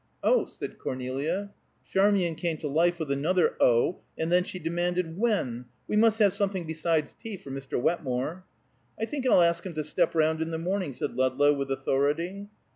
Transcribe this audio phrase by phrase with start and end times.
[0.23, 1.51] "Oh!" said Cornelia.
[1.85, 5.15] Charmian came to life with another "Oh!" and then she demanded.
[5.15, 5.65] "When?
[5.87, 7.79] We must have something besides tea for Mr.
[7.79, 8.43] Wetmore."
[8.99, 12.49] "I think I'll ask him to step round in the morning," said Ludlow, with authority.